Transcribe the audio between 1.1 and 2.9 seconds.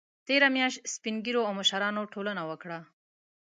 ږیرو او مشرانو ټولنه وکړه